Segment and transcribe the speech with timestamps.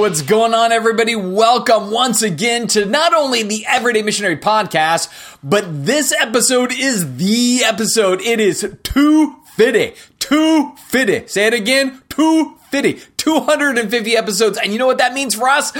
[0.00, 1.14] what's going on, everybody?
[1.14, 5.10] Welcome once again to not only the Everyday Missionary Podcast,
[5.44, 8.22] but this episode is the episode.
[8.22, 9.94] It is 250.
[10.18, 11.28] 250.
[11.28, 12.00] Say it again.
[12.08, 12.59] 250.
[12.70, 14.58] 250 episodes.
[14.58, 15.72] And you know what that means for us?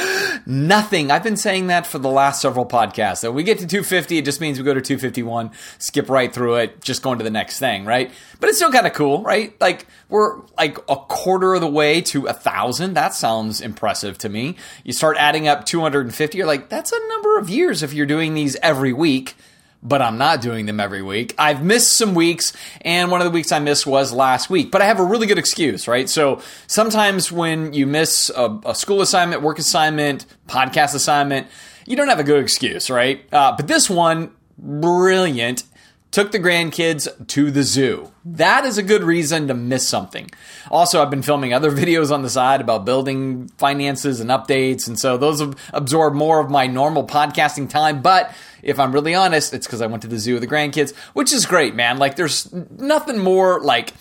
[0.47, 1.11] Nothing.
[1.11, 3.19] I've been saying that for the last several podcasts.
[3.19, 6.57] So we get to 250, it just means we go to 251, skip right through
[6.57, 8.11] it, just going to the next thing, right?
[8.41, 9.59] But it's still kind of cool, right?
[9.61, 12.95] Like we're like a quarter of the way to a thousand.
[12.95, 14.57] That sounds impressive to me.
[14.85, 18.35] You start adding up 250, you're like, that's a number of years if you're doing
[18.35, 19.35] these every week
[19.83, 21.35] but I'm not doing them every week.
[21.39, 22.53] I've missed some weeks,
[22.83, 25.27] and one of the weeks I missed was last week, but I have a really
[25.27, 26.09] good excuse, right?
[26.09, 31.47] So sometimes when you miss a, a school assignment, work assignment, podcast assignment,
[31.87, 33.25] you don't have a good excuse, right?
[33.33, 35.65] Uh, but this one, brilliant
[36.11, 38.11] took the grandkids to the zoo.
[38.25, 40.31] That is a good reason to miss something.
[40.71, 44.99] Also, I've been filming other videos on the side about building finances and updates, and
[44.99, 45.41] so those
[45.73, 48.03] absorb more of my normal podcasting time.
[48.03, 50.95] But if I'm really honest, it's because I went to the zoo with the grandkids,
[51.13, 51.99] which is great, man.
[51.99, 53.95] Like, there's nothing more like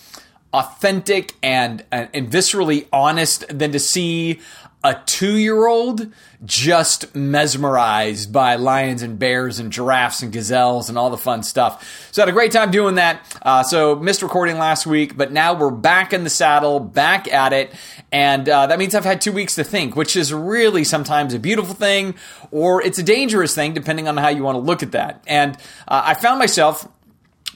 [0.51, 4.39] authentic and, and, and viscerally honest than to see
[4.83, 6.07] a two year old
[6.45, 12.09] just mesmerized by lions and bears and giraffes and gazelles and all the fun stuff.
[12.13, 13.39] So I had a great time doing that.
[13.41, 17.51] Uh, so missed recording last week, but now we're back in the saddle, back at
[17.51, 17.73] it.
[18.11, 21.39] And uh, that means I've had two weeks to think, which is really sometimes a
[21.39, 22.15] beautiful thing
[22.49, 25.21] or it's a dangerous thing, depending on how you want to look at that.
[25.27, 25.57] And
[25.89, 26.87] uh, I found myself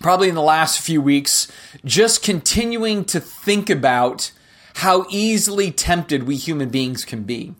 [0.01, 1.49] probably in the last few weeks
[1.85, 4.33] just continuing to think about
[4.73, 7.53] how easily tempted we human beings can be.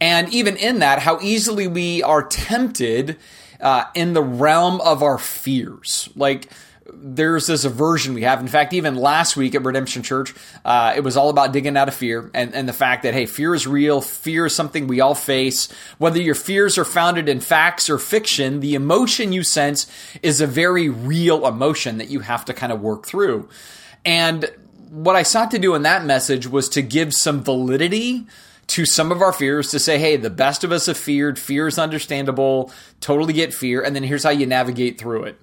[0.00, 3.16] And even in that, how easily we are tempted
[3.60, 6.08] uh, in the realm of our fears.
[6.14, 6.50] Like,
[6.92, 8.40] there's this aversion we have.
[8.40, 11.88] In fact, even last week at Redemption Church, uh, it was all about digging out
[11.88, 14.00] of fear and, and the fact that, hey, fear is real.
[14.00, 15.68] Fear is something we all face.
[15.98, 19.86] Whether your fears are founded in facts or fiction, the emotion you sense
[20.22, 23.48] is a very real emotion that you have to kind of work through.
[24.04, 24.50] And
[24.94, 28.26] what I sought to do in that message was to give some validity
[28.68, 31.38] to some of our fears to say, hey, the best of us have feared.
[31.38, 32.72] Fear is understandable.
[33.00, 33.82] Totally get fear.
[33.82, 35.40] And then here's how you navigate through it.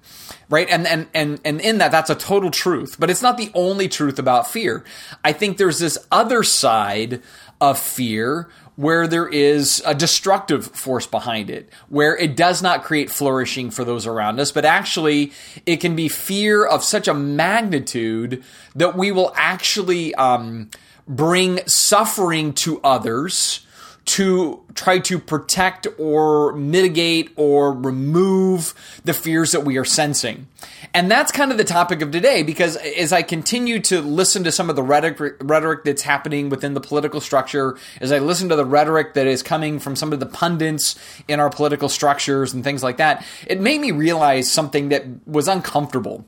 [0.48, 0.68] Right.
[0.68, 3.88] And, and, and, and in that, that's a total truth, but it's not the only
[3.88, 4.84] truth about fear.
[5.22, 7.22] I think there's this other side
[7.60, 13.10] of fear where there is a destructive force behind it, where it does not create
[13.10, 15.32] flourishing for those around us, but actually
[15.66, 18.42] it can be fear of such a magnitude
[18.74, 20.70] that we will actually um,
[21.06, 23.66] bring suffering to others
[24.04, 28.74] to try to protect or mitigate or remove
[29.04, 30.48] the fears that we are sensing.
[30.92, 34.52] And that's kind of the topic of today because as I continue to listen to
[34.52, 38.56] some of the rhetoric, rhetoric that's happening within the political structure, as I listen to
[38.56, 40.98] the rhetoric that is coming from some of the pundits
[41.28, 45.48] in our political structures and things like that, it made me realize something that was
[45.48, 46.24] uncomfortable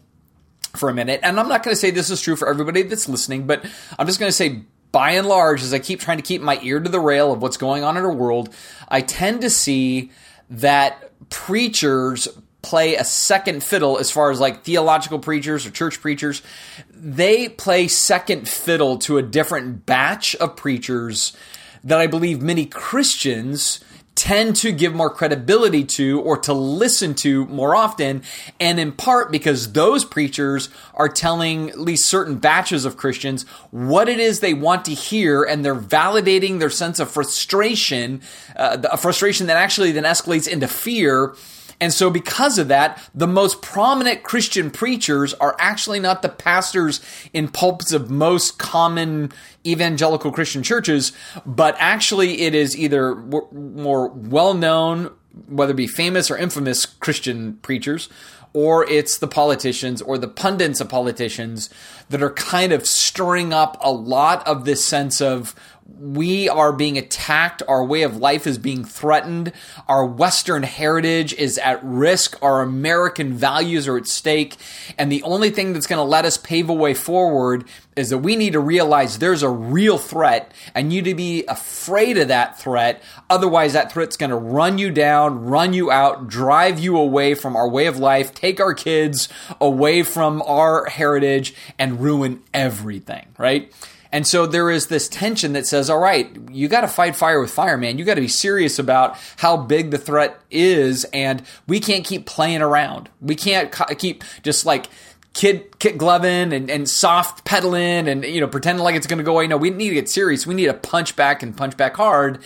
[0.77, 1.21] for a minute.
[1.23, 3.65] And I'm not going to say this is true for everybody that's listening, but
[3.99, 4.63] I'm just going to say
[4.95, 7.43] by and large, as I keep trying to keep my ear to the rail of
[7.43, 8.55] what's going on in our world,
[8.89, 10.13] I tend to see
[10.51, 12.29] that preachers
[12.63, 16.43] play a second fiddle as far as like theological preachers or church preachers.
[16.91, 21.37] They play second fiddle to a different batch of preachers
[21.83, 23.81] that I believe many Christians
[24.15, 28.23] tend to give more credibility to or to listen to more often.
[28.61, 34.09] And in part because those preachers are telling at least certain batches of Christians what
[34.09, 38.23] it is they want to hear and they're validating their sense of frustration,
[38.57, 41.35] uh, a frustration that actually then escalates into fear
[41.81, 47.01] and so, because of that, the most prominent Christian preachers are actually not the pastors
[47.33, 49.33] in pulpits of most common
[49.67, 51.13] evangelical Christian churches,
[51.45, 55.11] but actually it is either more well known,
[55.49, 58.09] whether it be famous or infamous Christian preachers,
[58.53, 61.69] or it's the politicians or the pundits of politicians
[62.09, 65.55] that are kind of stirring up a lot of this sense of
[65.87, 67.63] we are being attacked.
[67.69, 69.53] Our way of life is being threatened.
[69.87, 72.43] Our Western heritage is at risk.
[72.43, 74.57] Our American values are at stake.
[74.99, 77.65] And the only thing that's going to let us pave a way forward
[77.97, 81.45] is that we need to realize there's a real threat and you need to be
[81.47, 83.03] afraid of that threat.
[83.29, 87.55] Otherwise, that threat's going to run you down, run you out, drive you away from
[87.55, 89.29] our way of life, take our kids
[89.61, 93.73] away from our heritage, and ruin everything, right?
[94.15, 97.41] And so there is this tension that says, all right, you got to fight fire
[97.41, 97.99] with fire, man.
[97.99, 101.05] You got to be serious about how big the threat is.
[101.13, 103.09] And we can't keep playing around.
[103.21, 104.87] We can't keep just like
[105.33, 109.25] kid kit gloving and, and soft pedaling and you know pretending like it's going to
[109.25, 109.49] go away.
[109.49, 110.47] No, we need to get serious.
[110.47, 112.39] We need to punch back and punch back hard.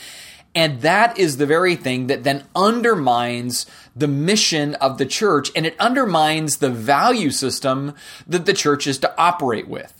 [0.54, 5.66] And that is the very thing that then undermines the mission of the church and
[5.66, 7.94] it undermines the value system
[8.26, 9.97] that the church is to operate with.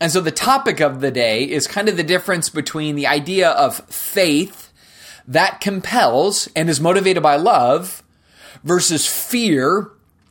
[0.00, 3.50] And so the topic of the day is kind of the difference between the idea
[3.50, 4.72] of faith
[5.26, 8.02] that compels and is motivated by love
[8.64, 9.90] versus fear,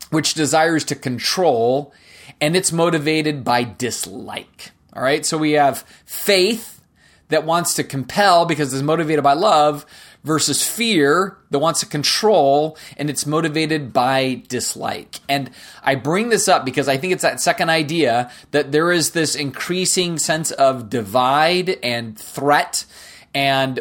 [0.09, 1.93] which desires to control
[2.39, 4.71] and it's motivated by dislike.
[4.93, 5.25] All right.
[5.25, 6.81] So we have faith
[7.29, 9.85] that wants to compel because it's motivated by love
[10.27, 15.19] versus fear that wants to control and it's motivated by dislike.
[15.27, 15.49] And
[15.81, 19.35] I bring this up because I think it's that second idea that there is this
[19.35, 22.85] increasing sense of divide and threat.
[23.33, 23.79] And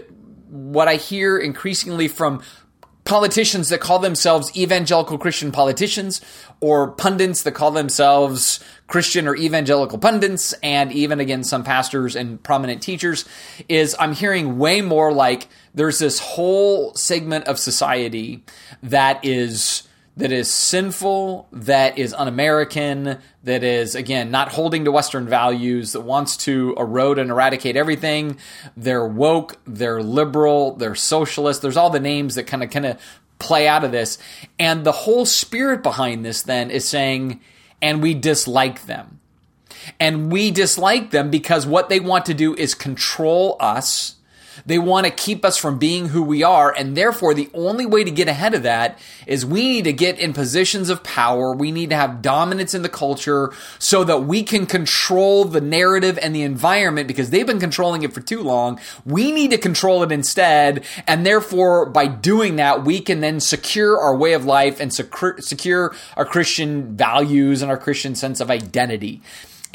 [0.49, 2.43] what I hear increasingly from
[3.07, 6.21] politicians that call themselves evangelical Christian politicians
[6.61, 12.43] or pundits that call themselves Christian or evangelical pundits and even again some pastors and
[12.43, 13.25] prominent teachers
[13.69, 18.45] is I'm hearing way more like there's this whole segment of society
[18.83, 19.86] that is
[20.17, 26.01] that is sinful, that is un-American, that is again not holding to Western values, that
[26.01, 28.39] wants to erode and eradicate everything.
[28.77, 31.61] They're woke, they're liberal, they're socialist.
[31.61, 33.01] There's all the names that kind of kind of
[33.39, 34.17] play out of this,
[34.59, 37.41] and the whole spirit behind this then is saying,
[37.83, 39.21] and we dislike them,
[40.01, 44.15] and we dislike them because what they want to do is control us
[44.65, 46.73] they want to keep us from being who we are.
[46.73, 50.19] And therefore, the only way to get ahead of that is we need to get
[50.19, 51.53] in positions of power.
[51.53, 56.19] We need to have dominance in the culture so that we can control the narrative
[56.23, 58.81] and the environment because they've been controlling it for too long.
[59.05, 60.85] We need to control it instead.
[61.07, 65.95] And therefore, by doing that, we can then secure our way of life and secure
[66.17, 69.21] our Christian values and our Christian sense of identity.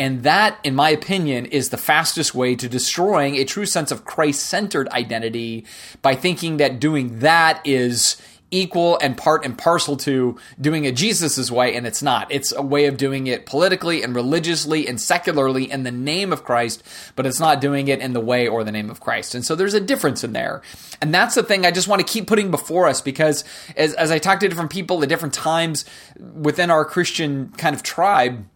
[0.01, 4.03] And that, in my opinion, is the fastest way to destroying a true sense of
[4.03, 5.63] Christ centered identity
[6.01, 8.19] by thinking that doing that is
[8.49, 12.31] equal and part and parcel to doing it Jesus's way, and it's not.
[12.31, 16.43] It's a way of doing it politically and religiously and secularly in the name of
[16.43, 16.81] Christ,
[17.15, 19.35] but it's not doing it in the way or the name of Christ.
[19.35, 20.63] And so there's a difference in there.
[20.99, 23.43] And that's the thing I just want to keep putting before us because
[23.77, 25.85] as, as I talk to different people at different times
[26.17, 28.47] within our Christian kind of tribe,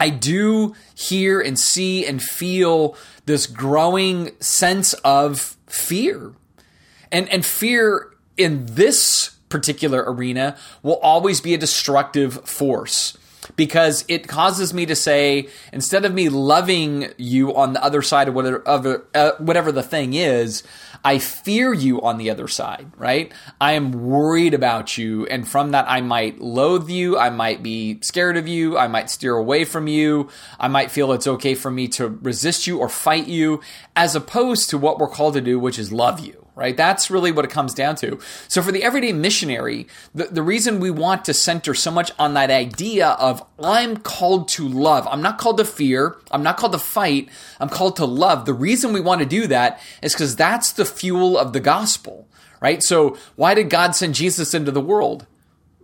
[0.00, 2.96] I do hear and see and feel
[3.26, 6.32] this growing sense of fear.
[7.10, 13.16] And, and fear in this particular arena will always be a destructive force
[13.56, 18.28] because it causes me to say instead of me loving you on the other side
[18.28, 20.62] of whatever, uh, whatever the thing is
[21.04, 23.32] I fear you on the other side, right?
[23.60, 25.26] I am worried about you.
[25.26, 27.16] And from that, I might loathe you.
[27.16, 28.76] I might be scared of you.
[28.76, 30.28] I might steer away from you.
[30.58, 33.60] I might feel it's okay for me to resist you or fight you,
[33.94, 36.76] as opposed to what we're called to do, which is love you right?
[36.76, 38.18] That's really what it comes down to.
[38.48, 42.34] So for the everyday missionary, the, the reason we want to center so much on
[42.34, 45.06] that idea of I'm called to love.
[45.08, 46.16] I'm not called to fear.
[46.32, 47.28] I'm not called to fight.
[47.60, 48.44] I'm called to love.
[48.44, 52.26] The reason we want to do that is because that's the fuel of the gospel,
[52.60, 52.82] right?
[52.82, 55.26] So why did God send Jesus into the world?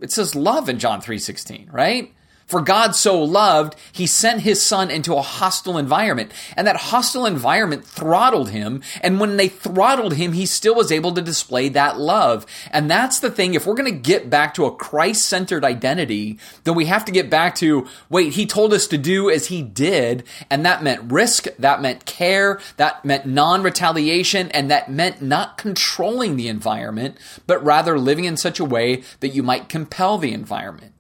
[0.00, 2.12] It says love in John 3:16, right?
[2.46, 6.30] For God so loved, he sent his son into a hostile environment.
[6.56, 8.82] And that hostile environment throttled him.
[9.00, 12.44] And when they throttled him, he still was able to display that love.
[12.70, 13.54] And that's the thing.
[13.54, 17.12] If we're going to get back to a Christ centered identity, then we have to
[17.12, 20.24] get back to wait, he told us to do as he did.
[20.50, 21.46] And that meant risk.
[21.58, 22.60] That meant care.
[22.76, 24.50] That meant non retaliation.
[24.50, 29.28] And that meant not controlling the environment, but rather living in such a way that
[29.28, 30.93] you might compel the environment.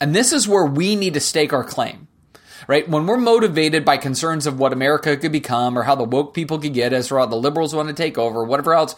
[0.00, 2.08] And this is where we need to stake our claim.
[2.66, 2.88] Right?
[2.88, 6.58] When we're motivated by concerns of what America could become or how the woke people
[6.58, 8.96] could get us or how the liberals want to take over, whatever else,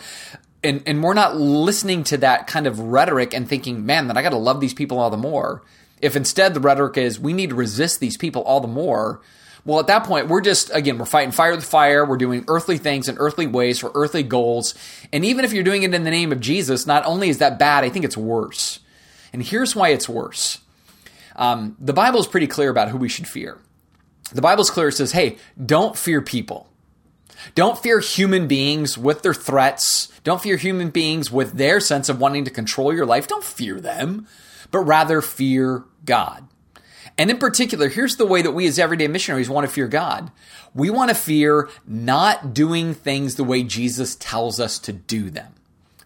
[0.62, 4.22] and, and we're not listening to that kind of rhetoric and thinking, man, that I
[4.22, 5.64] got to love these people all the more.
[6.00, 9.20] If instead the rhetoric is, we need to resist these people all the more,
[9.66, 12.04] well, at that point, we're just, again, we're fighting fire with fire.
[12.04, 14.76] We're doing earthly things in earthly ways for earthly goals.
[15.12, 17.58] And even if you're doing it in the name of Jesus, not only is that
[17.58, 18.78] bad, I think it's worse.
[19.32, 20.60] And here's why it's worse.
[21.36, 23.58] Um, the Bible is pretty clear about who we should fear.
[24.32, 24.88] The Bible's clear.
[24.88, 26.68] It says, hey, don't fear people.
[27.54, 30.10] Don't fear human beings with their threats.
[30.24, 33.28] Don't fear human beings with their sense of wanting to control your life.
[33.28, 34.26] Don't fear them,
[34.70, 36.48] but rather fear God.
[37.18, 40.30] And in particular, here's the way that we as everyday missionaries want to fear God.
[40.74, 45.54] We want to fear not doing things the way Jesus tells us to do them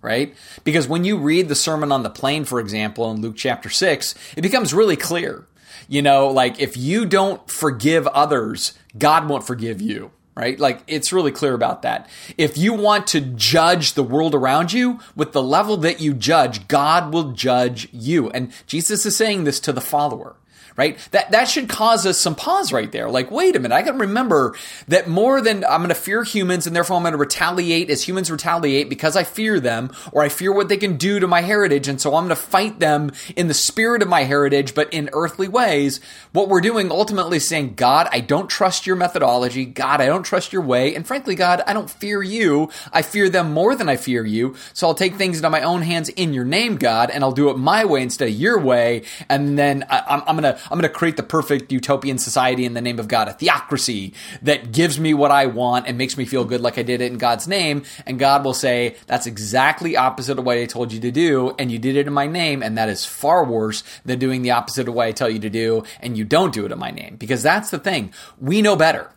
[0.02, 0.34] right?
[0.64, 4.14] Because when you read the Sermon on the Plain, for example, in Luke chapter 6,
[4.36, 5.46] it becomes really clear
[5.88, 10.58] You know, like if you don't forgive others, God won't forgive you right?
[10.58, 12.08] Like it's really clear about that.
[12.38, 16.66] If you want to judge the world around you with the level that you judge,
[16.66, 18.30] God will judge you.
[18.30, 20.36] And Jesus is saying this to the follower
[20.76, 20.98] right?
[21.10, 23.10] That that should cause us some pause right there.
[23.10, 24.54] Like, wait a minute, I can remember
[24.88, 28.06] that more than I'm going to fear humans and therefore I'm going to retaliate as
[28.06, 31.40] humans retaliate because I fear them or I fear what they can do to my
[31.42, 34.92] heritage, and so I'm going to fight them in the spirit of my heritage, but
[34.92, 36.00] in earthly ways.
[36.32, 39.64] What we're doing ultimately is saying, God, I don't trust your methodology.
[39.64, 42.70] God, I don't trust your way, and frankly, God, I don't fear you.
[42.92, 44.56] I fear them more than I fear you.
[44.72, 47.50] So I'll take things into my own hands in your name, God, and I'll do
[47.50, 49.02] it my way instead of your way.
[49.28, 52.64] And then I, I'm, I'm going to I'm going to create the perfect utopian society
[52.64, 56.16] in the name of God, a theocracy that gives me what I want and makes
[56.16, 57.82] me feel good like I did it in God's name.
[58.06, 61.54] And God will say, that's exactly opposite of what I told you to do.
[61.58, 62.62] And you did it in my name.
[62.62, 65.50] And that is far worse than doing the opposite of what I tell you to
[65.50, 65.82] do.
[66.00, 67.16] And you don't do it in my name.
[67.16, 68.12] Because that's the thing.
[68.40, 69.10] We know better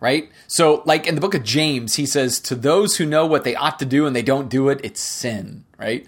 [0.00, 0.32] right?
[0.48, 3.54] So, like in the book of James, he says, To those who know what they
[3.54, 6.04] ought to do and they don't do it, it's sin, right?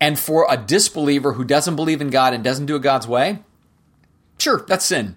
[0.00, 3.40] And for a disbeliever who doesn't believe in God and doesn't do it God's way,
[4.38, 5.16] Sure, that's sin.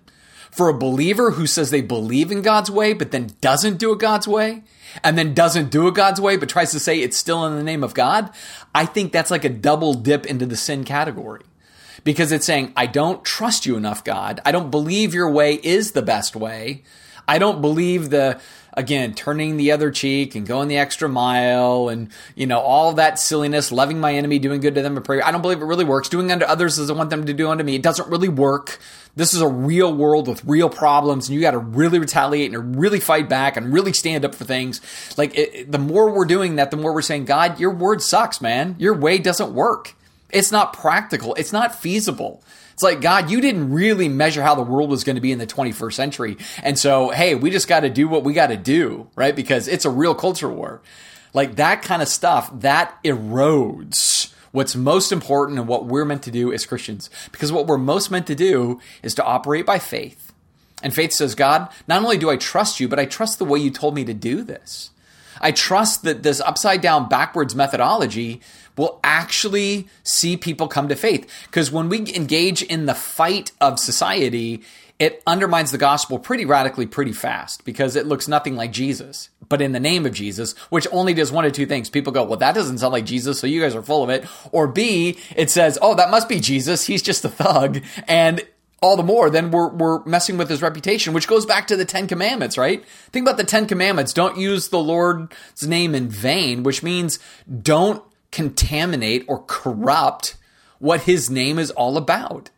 [0.52, 4.00] For a believer who says they believe in God's way, but then doesn't do it
[4.00, 4.64] God's way,
[5.04, 7.64] and then doesn't do it God's way, but tries to say it's still in the
[7.64, 8.32] name of God,
[8.74, 11.44] I think that's like a double dip into the sin category.
[12.04, 14.40] Because it's saying, I don't trust you enough, God.
[14.46, 16.84] I don't believe your way is the best way.
[17.28, 18.40] I don't believe the
[18.78, 23.20] again, turning the other cheek and going the extra mile and, you know, all that
[23.20, 25.26] silliness, loving my enemy, doing good to them in prayer.
[25.26, 26.08] I don't believe it really works.
[26.08, 27.76] Doing unto others as I want them to do unto me.
[27.76, 28.78] It doesn't really work.
[29.16, 32.80] This is a real world with real problems, and you got to really retaliate and
[32.80, 34.80] really fight back and really stand up for things.
[35.18, 38.42] Like, it, the more we're doing that, the more we're saying, God, your word sucks,
[38.42, 38.76] man.
[38.78, 39.96] Your way doesn't work.
[40.30, 41.34] It's not practical.
[41.34, 42.44] It's not feasible.
[42.78, 45.40] It's like, God, you didn't really measure how the world was going to be in
[45.40, 46.38] the 21st century.
[46.62, 49.36] And so, hey, we just got to do what we got to do, right?
[49.36, 50.84] Because it's a real culture war.
[51.34, 56.32] Like that kind of stuff, that erodes what's most important and what we're meant to
[56.32, 57.10] do as Christians.
[57.32, 60.32] Because what we're most meant to do is to operate by faith.
[60.84, 63.58] And faith says, God, not only do I trust you, but I trust the way
[63.58, 64.92] you told me to do this.
[65.42, 68.42] I trust that this upside down backwards methodology
[68.78, 71.30] will actually see people come to faith.
[71.48, 74.62] Because when we engage in the fight of society,
[75.00, 79.30] it undermines the gospel pretty radically, pretty fast, because it looks nothing like Jesus.
[79.50, 82.24] But in the name of Jesus, which only does one of two things, people go,
[82.24, 84.26] well, that doesn't sound like Jesus, so you guys are full of it.
[84.52, 86.88] Or B, it says, oh, that must be Jesus.
[86.88, 87.84] He's just a thug.
[88.08, 88.46] And
[88.82, 91.86] all the more, then we're, we're messing with his reputation, which goes back to the
[91.86, 92.84] Ten Commandments, right?
[93.12, 94.14] Think about the Ten Commandments.
[94.14, 97.20] Don't use the Lord's name in vain, which means
[97.62, 98.04] don't
[98.38, 100.38] contaminate or corrupt
[100.78, 102.52] what his name is all about.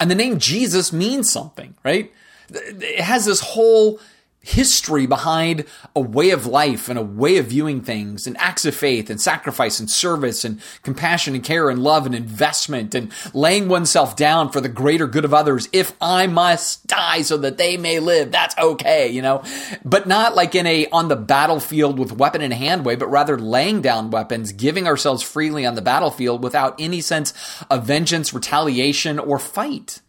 [0.00, 2.12] And the name Jesus means something, right?
[2.52, 4.00] It has this whole
[4.42, 8.74] history behind a way of life and a way of viewing things and acts of
[8.74, 13.68] faith and sacrifice and service and compassion and care and love and investment and laying
[13.68, 15.68] oneself down for the greater good of others.
[15.72, 19.42] If I must die so that they may live, that's okay, you know,
[19.84, 23.38] but not like in a on the battlefield with weapon in hand way, but rather
[23.38, 27.34] laying down weapons, giving ourselves freely on the battlefield without any sense
[27.68, 30.00] of vengeance, retaliation, or fight.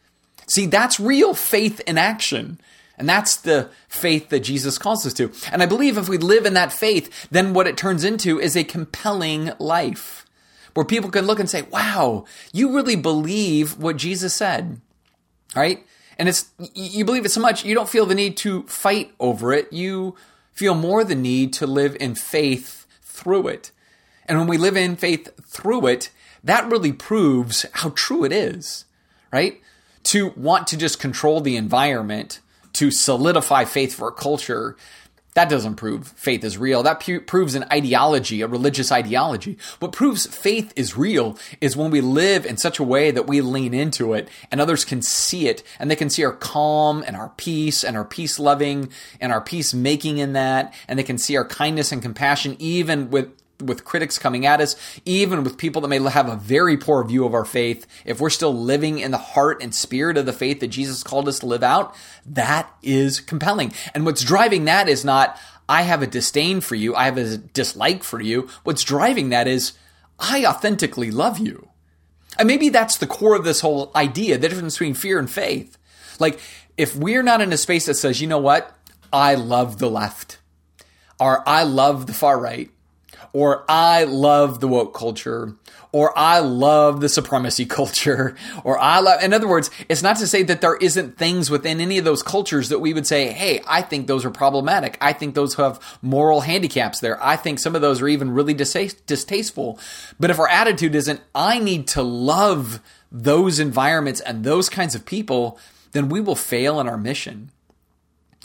[0.48, 2.60] See, that's real faith in action.
[2.98, 5.32] And that's the faith that Jesus calls us to.
[5.52, 8.56] And I believe if we live in that faith, then what it turns into is
[8.56, 10.26] a compelling life
[10.74, 14.80] where people can look and say, wow, you really believe what Jesus said.
[15.56, 15.86] Right?
[16.18, 19.52] And it's, you believe it so much, you don't feel the need to fight over
[19.54, 19.74] it.
[19.74, 20.16] You
[20.52, 23.72] feel more the need to live in faith through it.
[24.28, 26.12] And when we live in faith through it,
[26.44, 28.86] that really proves how true it is,
[29.34, 29.60] right?
[30.04, 32.40] To want to just control the environment
[32.74, 34.76] to solidify faith for a culture,
[35.34, 36.84] that doesn't prove faith is real.
[36.84, 39.58] That pu- proves an ideology, a religious ideology.
[39.80, 43.40] What proves faith is real is when we live in such a way that we
[43.40, 47.16] lean into it and others can see it and they can see our calm and
[47.16, 48.90] our peace and our peace loving
[49.22, 50.74] and our peace making in that.
[50.90, 54.76] And they can see our kindness and compassion even with with critics coming at us,
[55.06, 58.30] even with people that may have a very poor view of our faith, if we're
[58.30, 61.46] still living in the heart and spirit of the faith that Jesus called us to
[61.46, 63.74] live out, that is compelling.
[63.94, 65.38] And what's driving that is not,
[65.70, 68.50] I have a disdain for you, I have a dislike for you.
[68.64, 69.74] What's driving that is,
[70.20, 71.70] I authentically love you.
[72.38, 75.78] And maybe that's the core of this whole idea, the difference between fear and faith.
[76.20, 76.40] Like,
[76.78, 78.76] if we're not in a space that says, you know what,
[79.12, 80.40] I love the left,
[81.20, 82.72] or I love the far right,
[83.34, 85.56] or I love the woke culture,
[85.92, 90.28] or I love the supremacy culture, or I love, in other words, it's not to
[90.28, 93.62] say that there isn't things within any of those cultures that we would say, hey,
[93.68, 94.98] I think those are problematic.
[95.02, 97.22] I think those have moral handicaps there.
[97.24, 99.80] I think some of those are even really distasteful.
[100.20, 105.06] But if our attitude isn't, I need to love those environments and those kinds of
[105.06, 105.60] people,
[105.92, 107.52] then we will fail in our mission.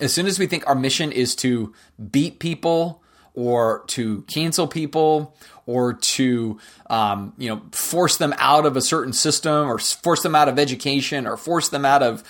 [0.01, 1.73] As soon as we think our mission is to
[2.11, 3.03] beat people,
[3.37, 6.59] or to cancel people or to
[6.91, 10.59] um, you know force them out of a certain system or force them out of
[10.59, 12.25] education or force them out of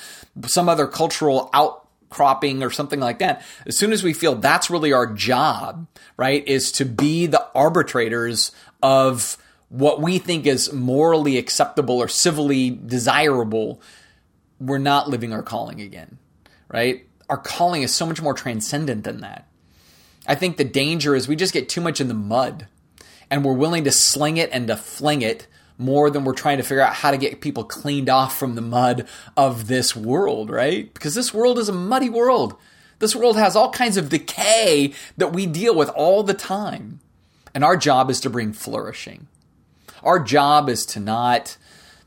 [0.47, 3.43] some other cultural outcropping or something like that.
[3.67, 5.87] As soon as we feel that's really our job
[6.19, 12.71] right is to be the arbitrators of what we think is morally acceptable or civilly
[12.71, 13.81] desirable
[14.59, 16.19] we're not living our calling again
[16.69, 17.07] right?
[17.29, 19.47] Our calling is so much more transcendent than that
[20.27, 22.67] I think the danger is we just get too much in the mud
[23.31, 25.47] and we're willing to sling it and to fling it
[25.79, 28.63] more than we're trying to figure out how to get people cleaned off from the
[28.63, 29.07] mud
[29.37, 30.93] of this world, right?
[30.93, 32.57] Because this world is a muddy world.
[32.99, 37.01] This world has all kinds of decay that we deal with all the time.
[37.55, 39.29] And our job is to bring flourishing.
[40.03, 41.57] Our job is to not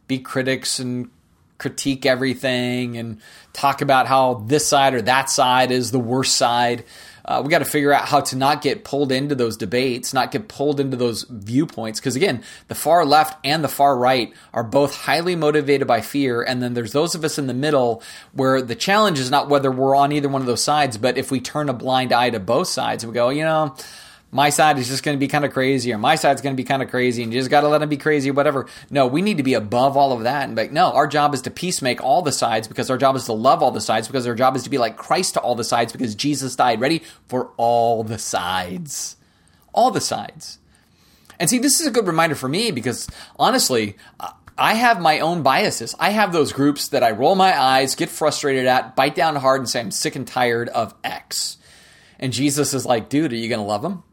[0.07, 1.09] be critics and
[1.57, 3.19] critique everything and
[3.53, 6.85] talk about how this side or that side is the worst side
[7.29, 10.31] uh, we got to figure out how to not get pulled into those debates, not
[10.31, 11.99] get pulled into those viewpoints.
[11.99, 16.41] Because again, the far left and the far right are both highly motivated by fear.
[16.41, 18.01] And then there's those of us in the middle
[18.33, 21.29] where the challenge is not whether we're on either one of those sides, but if
[21.29, 23.75] we turn a blind eye to both sides and we go, you know,
[24.31, 26.61] my side is just going to be kind of crazy, or my side's going to
[26.61, 28.67] be kind of crazy, and you just got to let them be crazy, or whatever.
[28.89, 31.41] No, we need to be above all of that and like, no, our job is
[31.43, 34.27] to peacemake all the sides because our job is to love all the sides because
[34.27, 37.01] our job is to be like Christ to all the sides because Jesus died ready
[37.27, 39.15] for all the sides.
[39.73, 40.59] All the sides.
[41.39, 43.07] And see, this is a good reminder for me because
[43.37, 43.95] honestly,
[44.57, 45.95] I have my own biases.
[45.99, 49.61] I have those groups that I roll my eyes, get frustrated at, bite down hard,
[49.61, 51.57] and say, I'm sick and tired of X.
[52.19, 54.03] And Jesus is like, dude, are you going to love them?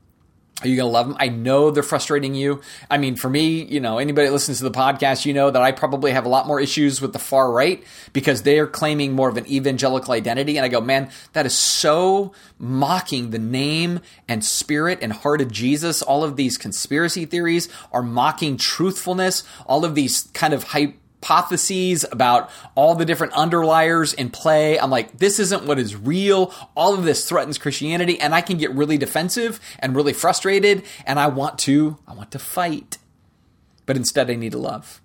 [0.63, 1.17] Are you going to love them?
[1.21, 2.63] I know they're frustrating you.
[2.91, 5.61] I mean, for me, you know, anybody that listens to the podcast, you know that
[5.61, 9.13] I probably have a lot more issues with the far right because they are claiming
[9.13, 10.57] more of an evangelical identity.
[10.57, 15.53] And I go, man, that is so mocking the name and spirit and heart of
[15.53, 16.01] Jesus.
[16.01, 19.45] All of these conspiracy theories are mocking truthfulness.
[19.67, 20.95] All of these kind of hype
[21.27, 24.79] hypotheses about all the different underliers in play.
[24.79, 26.53] I'm like, this isn't what is real.
[26.75, 31.19] All of this threatens Christianity, and I can get really defensive and really frustrated, and
[31.19, 32.99] I want to, I want to fight.
[33.87, 35.01] But instead, I need to love.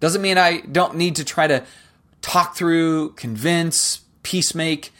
[0.00, 1.64] Doesn't mean I don't need to try to
[2.20, 4.90] talk through, convince, peacemake.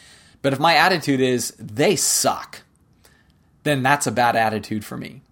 [0.42, 2.62] But if my attitude is they suck,
[3.62, 5.22] then that's a bad attitude for me.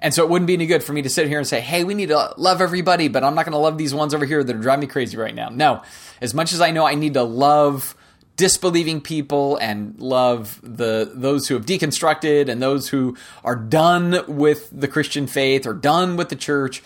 [0.00, 1.84] And so it wouldn't be any good for me to sit here and say, hey,
[1.84, 4.44] we need to love everybody, but I'm not going to love these ones over here
[4.44, 5.48] that are driving me crazy right now.
[5.48, 5.82] No.
[6.20, 7.96] As much as I know I need to love
[8.36, 14.70] disbelieving people and love the those who have deconstructed and those who are done with
[14.72, 16.80] the Christian faith or done with the church,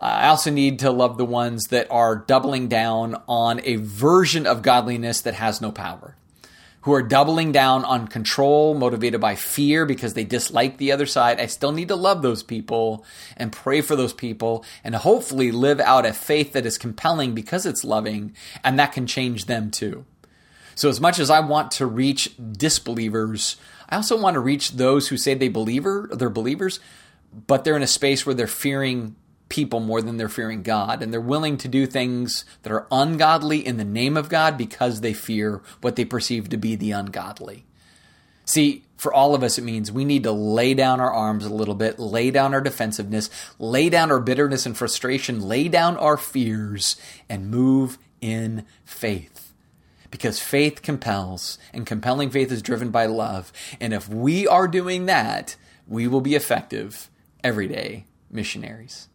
[0.00, 4.62] I also need to love the ones that are doubling down on a version of
[4.62, 6.16] godliness that has no power
[6.82, 11.40] who are doubling down on control, motivated by fear because they dislike the other side.
[11.40, 13.04] I still need to love those people
[13.36, 17.66] and pray for those people and hopefully live out a faith that is compelling because
[17.66, 20.04] it's loving and that can change them too.
[20.74, 23.56] So, as much as I want to reach disbelievers,
[23.88, 26.80] I also want to reach those who say they believer, they're believers,
[27.46, 29.14] but they're in a space where they're fearing
[29.52, 31.02] people more than they're fearing God.
[31.02, 35.02] And they're willing to do things that are ungodly in the name of God because
[35.02, 37.66] they fear what they perceive to be the ungodly.
[38.46, 41.52] See, for all of us, it means we need to lay down our arms a
[41.52, 46.16] little bit, lay down our defensiveness, lay down our bitterness and frustration, lay down our
[46.16, 46.96] fears,
[47.28, 49.52] and move in faith.
[50.10, 53.52] Because faith compels, and compelling faith is driven by love.
[53.80, 57.10] And if we are doing that, we will be effective
[57.44, 59.08] everyday missionaries.